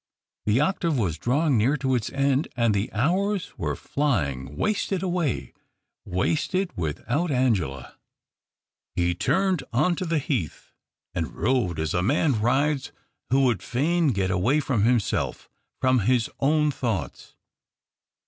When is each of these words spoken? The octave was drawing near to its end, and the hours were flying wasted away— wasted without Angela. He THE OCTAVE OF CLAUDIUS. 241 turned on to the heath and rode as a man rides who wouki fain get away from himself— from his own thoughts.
The 0.47 0.59
octave 0.59 0.97
was 0.97 1.19
drawing 1.19 1.59
near 1.59 1.77
to 1.77 1.93
its 1.93 2.09
end, 2.11 2.47
and 2.57 2.73
the 2.73 2.91
hours 2.91 3.55
were 3.55 3.75
flying 3.75 4.57
wasted 4.57 5.03
away— 5.03 5.53
wasted 6.05 6.75
without 6.75 7.29
Angela. 7.29 7.97
He 8.95 9.03
THE 9.03 9.11
OCTAVE 9.11 9.11
OF 9.11 9.27
CLAUDIUS. 9.27 9.57
241 9.67 9.85
turned 9.85 9.85
on 9.91 9.95
to 9.97 10.05
the 10.07 10.17
heath 10.17 10.71
and 11.13 11.35
rode 11.35 11.79
as 11.79 11.93
a 11.93 12.01
man 12.01 12.41
rides 12.41 12.91
who 13.29 13.41
wouki 13.41 13.61
fain 13.61 14.07
get 14.07 14.31
away 14.31 14.59
from 14.59 14.85
himself— 14.85 15.47
from 15.81 15.99
his 15.99 16.31
own 16.39 16.71
thoughts. 16.71 17.35